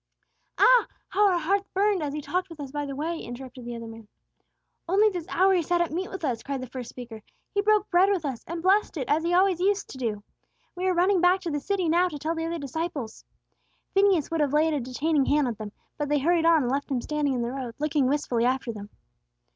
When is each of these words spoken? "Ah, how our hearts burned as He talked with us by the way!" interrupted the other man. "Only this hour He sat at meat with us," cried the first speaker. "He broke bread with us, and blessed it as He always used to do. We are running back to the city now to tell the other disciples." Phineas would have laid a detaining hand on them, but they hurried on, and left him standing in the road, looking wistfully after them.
"Ah, 0.57 0.87
how 1.09 1.29
our 1.29 1.37
hearts 1.37 1.69
burned 1.75 2.01
as 2.01 2.11
He 2.11 2.21
talked 2.21 2.49
with 2.49 2.59
us 2.59 2.71
by 2.71 2.87
the 2.87 2.95
way!" 2.95 3.19
interrupted 3.19 3.65
the 3.65 3.75
other 3.75 3.85
man. 3.85 4.07
"Only 4.89 5.09
this 5.09 5.27
hour 5.29 5.53
He 5.53 5.61
sat 5.61 5.79
at 5.79 5.91
meat 5.91 6.09
with 6.09 6.25
us," 6.25 6.41
cried 6.41 6.59
the 6.61 6.69
first 6.69 6.89
speaker. 6.89 7.21
"He 7.53 7.61
broke 7.61 7.87
bread 7.91 8.09
with 8.09 8.25
us, 8.25 8.43
and 8.47 8.63
blessed 8.63 8.97
it 8.97 9.07
as 9.07 9.21
He 9.23 9.31
always 9.35 9.59
used 9.59 9.91
to 9.91 9.99
do. 9.99 10.23
We 10.75 10.87
are 10.87 10.95
running 10.95 11.21
back 11.21 11.41
to 11.41 11.51
the 11.51 11.59
city 11.59 11.87
now 11.87 12.07
to 12.07 12.17
tell 12.17 12.33
the 12.33 12.45
other 12.47 12.57
disciples." 12.57 13.23
Phineas 13.93 14.31
would 14.31 14.41
have 14.41 14.53
laid 14.53 14.73
a 14.73 14.79
detaining 14.79 15.25
hand 15.25 15.45
on 15.47 15.53
them, 15.53 15.71
but 15.99 16.09
they 16.09 16.17
hurried 16.17 16.47
on, 16.47 16.63
and 16.63 16.71
left 16.71 16.89
him 16.89 16.99
standing 17.01 17.35
in 17.35 17.43
the 17.43 17.51
road, 17.51 17.75
looking 17.77 18.07
wistfully 18.07 18.43
after 18.45 18.73
them. 18.73 18.89